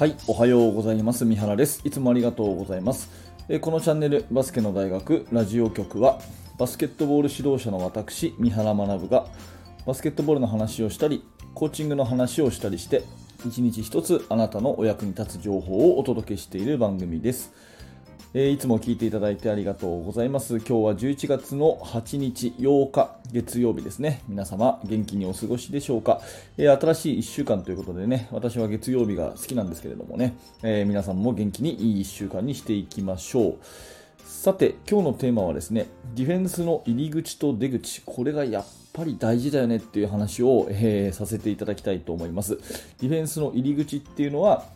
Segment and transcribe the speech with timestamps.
[0.00, 1.26] はい、おはようございます。
[1.26, 1.82] 三原です。
[1.84, 3.10] いつもありがとうございます。
[3.50, 6.22] えこのチャンネル、バスケの大学ラジオ局は、
[6.56, 9.26] バスケットボール指導者の私、三原学が、
[9.84, 11.22] バスケットボールの話をしたり、
[11.52, 13.04] コーチングの話をしたりして、
[13.46, 17.52] 一日一つあなたのお役に立つ情報をお届けしている番組です。
[18.32, 20.58] えーいつも聞いていただいてありがとうございます。
[20.58, 24.22] 今日は11月の8日8日月曜日ですね。
[24.28, 26.20] 皆様元気にお過ごしでしょうか、
[26.56, 33.56] えー新しい1週間ということでね、私は月曜日が好きなんですけれどもね、えー皆さんも元気にいい1週間にしていきましょう。
[34.24, 42.58] さて、今日のテーマはですね、ディフェンスの入り口と出口、これがやっぱり大事だよねっていう話を、えーさせていただきたいと思います。
[43.00, 44.66] ディフェンスの入り口っていうのは、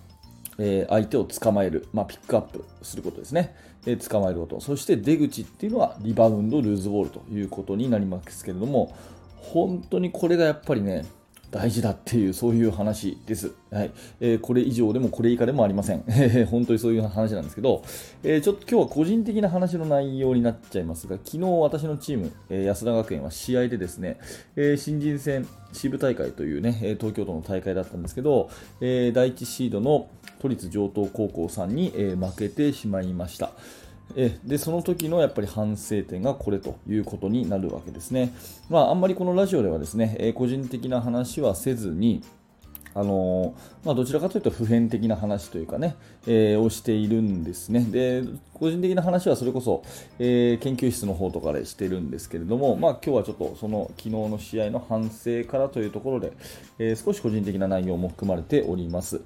[0.59, 3.55] え相手を捕まえる、まあ、ピックアップすることですね、
[3.87, 8.95] え捕まえること、そして出口っていうのはリバウンド、ルーズボールということになりますけれども、
[9.37, 11.05] 本当にこれがやっぱりね、
[11.55, 13.53] 大事だっていう、そういう話です。
[13.71, 16.03] はいえーこれ以上でもこれ以下でもありません。
[16.51, 17.83] 本当にそういう話なんですけど、
[18.25, 24.19] えーちょっと今日は個人的な話の内容になっちゃいますが、昨日私のチーム、えー安田学園は試合でですね、
[24.57, 30.09] えー新人戦支部大会というね、え東京都の大会だったんですけど、えー第1シードの
[30.41, 33.53] 都立城東高校さんに、えー負けてしまいました。
[34.17, 38.33] えでその時のやっぱり反省点がこれということになるわけですね。
[38.69, 42.23] まあ、あんまりこのラジオではですね、え個人的な話はせずに、
[42.97, 45.97] あのまあ、どちらかというと普遍的な話というかね、
[46.29, 47.81] えーをしているんですね。
[47.81, 49.83] で、個人的な話はそれこそ、
[50.21, 56.33] えー研究室の方とかでしてるんですけれども、まあ、今日はちょっとその昨日の試合の反省からというところで、
[56.79, 59.23] えー少し個人的な内容も含まれております。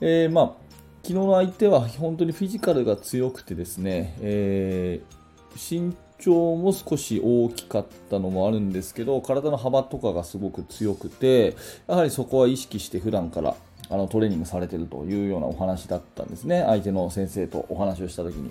[0.00, 0.61] えまあ
[1.02, 5.22] 昨日の相手は本当にフィジカルが強くてですね、えー
[5.56, 11.56] 身長も少し大きかったのもあるんですけど、体の幅とかがすごく強くて、
[11.88, 13.56] やはりそこは意識して普段から
[13.90, 18.50] あのトレーニングされているというようなお話だったんですね、相手の先生とお話をしたときに。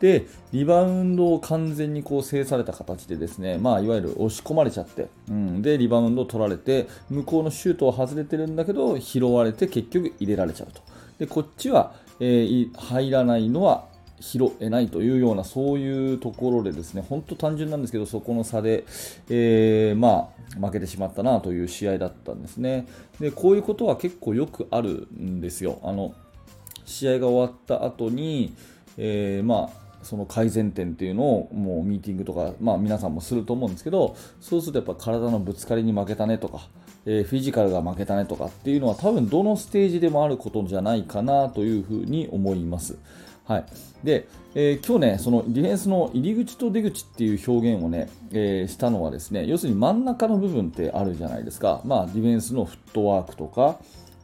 [0.00, 10.80] で、リバウンドを完全にこう制された形でですね、まあ、いわゆる押し込まれちゃって、うん、で、リバウンドを取られて、向こうのシュートは外れてるんだけど、拾われて結局入れられちゃうと。
[11.18, 13.86] で、こっちは、えー入らないのは
[14.20, 18.84] 拾えないというような、そういうところでですね、本当単純なんですけど、そこの差で、
[19.28, 22.86] えーまあ、負けてしまったなという試合だったんですね。
[23.20, 25.78] で、こういうことは結構よくあるんですよ。
[25.82, 26.14] あの、
[26.84, 28.54] 試合が終わった後に、
[28.96, 36.68] えーまあ、その改善点っていうのをもうミーティングとか、まあ、皆さんもすると思うんですけどそうするとやっぱ体のぶつかりに負けたねとか、
[37.06, 42.98] えフィジカルが負けたねとかっていうのは多分どのステージでもあることじゃないかなというふうに思います。
[43.48, 43.64] はい、
[44.04, 51.80] で、えー今日ね、そのディフェンスの入り口と出口っていう表現をね、えーしたのはですね、要するに真ん中の部分ってあるじゃないですか。
[51.86, 53.78] まあ、ディフェンスのフットワークとか、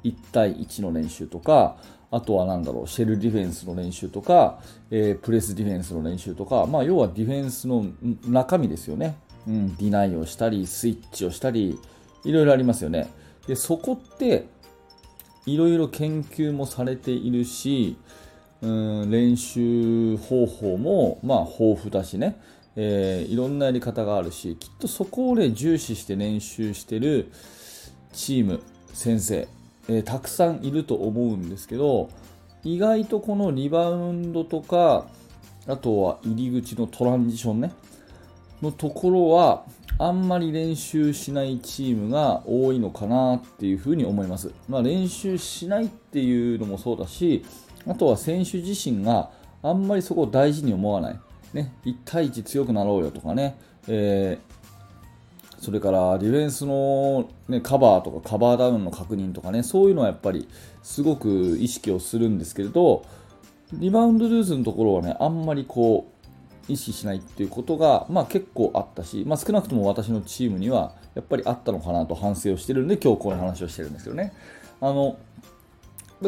[0.05, 1.79] 1対1の練習とか、
[2.11, 4.59] あとはなんだろう、シェルディフェンスの練習とか、
[4.91, 7.87] えープレスディフェンスの練習とか、まあ、要はディフェンスの
[8.27, 9.17] 中身ですよね。
[9.49, 11.79] うん、ディナイをしたり、スイッチをしたり、
[12.25, 13.11] いろいろありますよね。
[13.47, 14.47] で、そこって、
[15.47, 17.97] いろいろ研究もされているし、
[18.65, 22.41] うん練習方法もまあ豊富だしね、
[22.77, 27.31] えーいろんなやり方があるしきっとそこを、ね、重視して練習してる
[28.15, 28.63] チーム
[28.95, 29.49] 先生、
[29.89, 32.09] えーたくさんいると思うんですけど
[32.63, 35.07] 意外とこのリバウンドとか
[35.67, 37.73] あとは入り口のトランジションね
[38.63, 39.65] のところは
[39.99, 44.51] あんまり練習しないチームが多いのかなっていうふうに思います。
[44.69, 47.45] まあ、練習しないっていうのもそうだし、
[47.87, 49.31] あとは選手自身が
[49.63, 51.21] あんまりそこを大事に思わない。
[51.53, 53.57] ね、1対1強くなろうよとかね、
[53.89, 54.55] えー
[55.65, 60.47] それからディフェンスの、ね、カバーとかカバーダウンの確認とかね、そういうのはやっぱり
[60.83, 63.07] すごく意識をするんですけれど、
[63.73, 66.14] リバウンドルーズのところはね、あんまりこう、
[66.69, 74.33] 意識しないっていうことが、まあ、結構あったし、まあ、少なくとも私のチームにはやっぱりあったのかなと反省をしてるんで今日こういう話をしてるんですけどね。
[74.81, 75.19] あの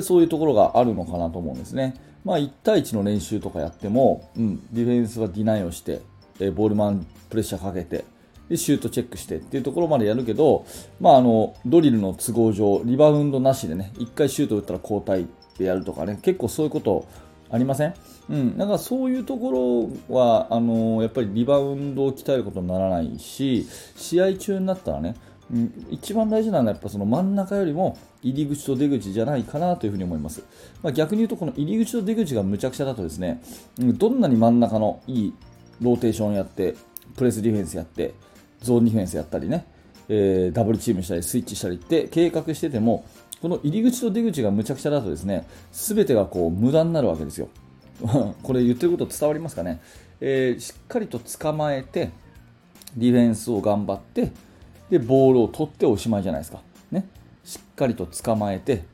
[0.02, 1.94] そういうところがあるのかなと思うんですね、
[2.24, 6.02] まあ、1対1の練習とかやっても、うん、ディフェンスはディナイをして
[6.38, 8.04] えボールマンプレッシャーかけて
[8.48, 10.66] でシュートチェックしてっていうところまでやるけど、
[11.00, 15.26] まあ、あのドリルの都合上リバウンドなしでね1回シュート打ったら交代
[15.58, 17.08] でやるとかね結構そういうことを
[17.50, 17.94] ありません？
[18.28, 23.66] うん、だかそういうところはあのやっぱりリバウンドを鍛えることにならないし
[23.96, 25.14] 試合中になったらね、
[25.52, 30.42] うん、一番大事なのはやっぱその真ん中よりも入り口と出口じゃないかなというふうに思います、
[30.82, 33.40] まあ、逆に言うとこの入り口と出口がむちゃくちゃだとですね、
[33.78, 35.34] うん、どんなに真ん中のいい
[35.80, 36.74] ローテーションやって
[37.16, 38.14] プレスディフェンスやって
[38.60, 39.66] ゾーンディフェンスやったりね
[40.08, 43.04] えーダブルチームしたりスイッチしたりって計画してても
[43.40, 47.48] この入り口と出口がむちゃくちゃだとですね、全てがこう無駄になるわけですよ。
[48.42, 49.80] これ言ってること伝わりますかね、
[50.20, 52.10] えー、しっかりと捕まえて、
[52.96, 54.32] ディフェンスを頑張って、
[54.90, 56.60] で、ボールを取っておしまいじゃないですか。
[56.90, 57.06] ね？
[57.44, 58.84] しっかりと捕まえて、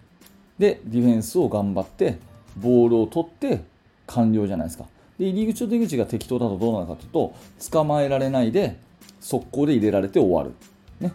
[0.59, 2.19] で、ディフェンスを頑張って、
[2.57, 3.65] ボールを取って
[4.07, 4.87] 完了じゃないですか。
[5.19, 7.35] で、入り口と出口が適当だとどうなるかというと、
[7.71, 8.77] 捕まえられないで、
[9.21, 10.53] 速攻で入れられて終わる。
[11.01, 11.13] ね？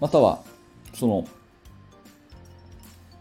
[0.00, 0.40] または、
[0.94, 1.26] その、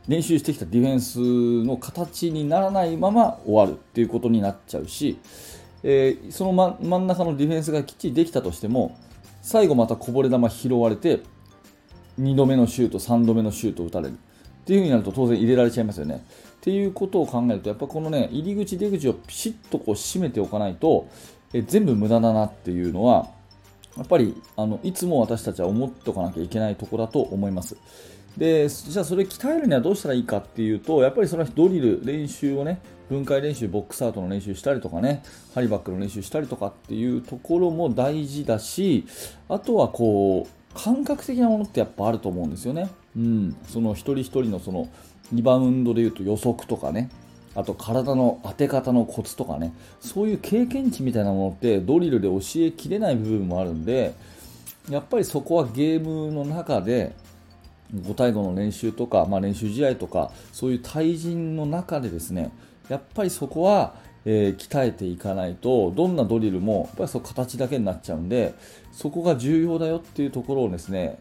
[0.08, 1.20] 練習してきたディフェンス
[1.66, 5.18] の形にならないまま終わるっていうことになっちゃうし、
[5.84, 8.98] えー、その真真ん中のディフェンスがきっちりできたとしても
[9.42, 11.22] 最後またこぼれ球拾われて
[12.20, 14.16] 2度目のシュート3度目のシュートを打たれるっ
[14.66, 16.26] ていう風になると当然入れられちゃいますよね。
[16.26, 21.08] っていうことを考えるとやっぱこのね入り口出口をピシッとこう締めておかないと
[21.54, 23.28] え全部無駄だなっていうのは
[23.96, 27.78] やっぱりあのいつも私たちは思っておかなきゃいけないところだと思います。
[28.38, 35.24] でじゃあそれ鍛えるにはどうしたらいいかっていうとやっぱりそのドリル練習をね分解練習ボックスアウトの練習したりとかね
[35.54, 39.06] ハリバックの練習したりとかっていうところも大事だし
[39.48, 42.90] あとはこう感覚的なものってやっぱあると思うんですよね。
[43.16, 44.90] うん、その一人一人のその
[45.32, 47.10] リバウンドでいうと予測とかね
[47.56, 54.14] あと体の当て方のコツとかねそういう経験値みたいなものってドリルで教えきれない部分もあるんで
[54.90, 57.16] やっぱりそこはゲームの中で
[58.02, 62.52] 5対5の練習とか、まあ、練習試合とかそういう対人の中でですね
[62.90, 63.96] やっぱりそこは、
[64.26, 68.54] えー、鍛えていかないとどんなドリルもやっぱりそ形だけになっちゃうんで
[68.92, 71.20] そこが重要だよっていうところをですね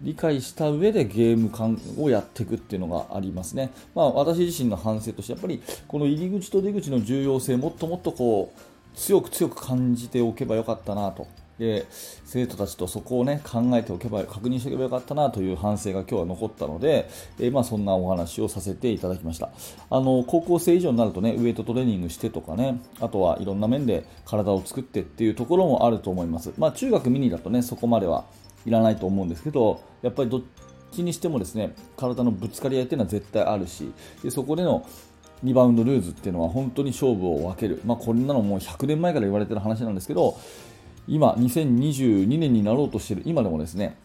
[0.00, 3.70] 理解した上でゲーム感をやっていくっていうのがありますね。
[3.96, 11.26] まあ、私自身の反省としてやっぱりこの入り口と出口の重要性もっともっとこう強く強く感じておけばよかったなと
[11.58, 19.50] で生徒たちとそこを、ね、考えておけば確認しておけばよかったなという反省が今日は残ったので、えー、まあ、そんなお話をさせていただきました。
[19.90, 28.24] あの高校生以上になると、ね、ウエイトトレーニングしてとかねあとはいろんな面で体を作ってっていうところもあると思います、まあ、中学ミニだと、ね、そこまでは
[28.66, 30.42] いらないと思うんですけどやっぱりどっ
[30.92, 34.86] ちにしてもですね体のぶつかり合いっていうのは絶対あるしでそこでの
[35.42, 40.36] リバウンドルーズっていうのは本当に勝負を分ける、まあ、こんなのもう100年前から言われてる話なんですけど
[41.08, 43.22] 今、2022年になろうとしている。
[43.24, 43.96] 今でもですね、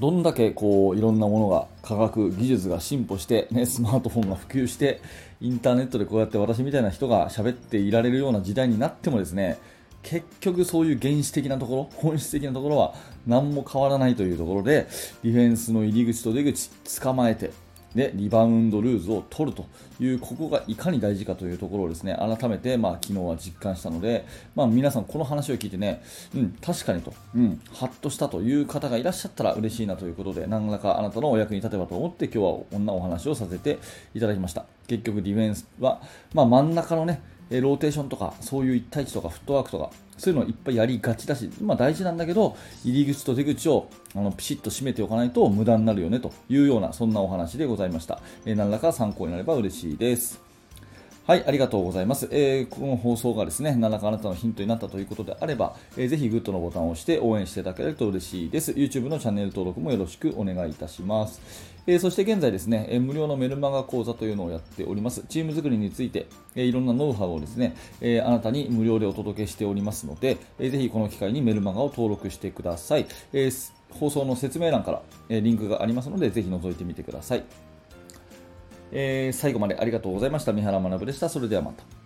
[0.00, 5.00] どんだけこういろんなものが科学技術が進歩して、ね、スマートフォンが普及して
[5.40, 9.58] インターネットでこうやって私みたいな人が喋っていられるような時代になってもですね
[10.02, 12.94] 結局そういう原始的なところ本質的なところは
[13.26, 14.88] 何も変わらないというところで
[15.22, 17.50] ディフェンスの入り口と出口捕まえて
[17.94, 19.66] でリバウンドルーズを取ると
[20.00, 24.24] いうここがいかに大事かというところをですね改めて、まあ、昨日は実感したので、
[24.54, 26.02] まあ、皆さんこの話を聞いてね、
[26.34, 33.78] うん、確かにと、うん、ハッとしたという方がいらっしゃったら嬉しいなということで何らかあなたのお役に立てばと思って今日はこんなお話をさせて
[34.14, 34.64] いただきました。
[34.86, 36.02] 結局ディフェンスは、
[36.34, 50.52] まあ、真ん中のねローテーションとかそういう1対1とかフットワークとかそういうのをいっぱいやりがちだし、まあ、大事なんだけど入り口と出口をあのピシッと締めておかないと無駄になるよねというようなそんなお話でございました、えー、何らか参考になれば嬉しいです
[51.24, 52.26] はい、ありがとうございます。
[52.32, 58.72] えー、この放送がですね、何らかあなたのヒントになったということであれば、えー、ぜひグッドのボタンを押して応援していただけると嬉しいです。
[58.72, 61.40] YouTube のチャンネル登録もよろしくお願いいたします。
[61.86, 65.24] えー、そして現在ですね、え無料のメルマガ講座というのをやっております。
[65.28, 73.06] チーム作りについて、えいろんなノウハウをですね、えあなたに無料でお届けしておりますので、えぜひこの機会にメルマガを登録してください。
[73.32, 73.50] え
[73.90, 77.44] 放送の説明欄から、えリンクがありますので、ぜひ覗いてみてください。
[78.92, 80.52] えー、最後までありがとうございました。
[80.52, 81.28] 三原学でした。
[81.28, 82.01] それではまた。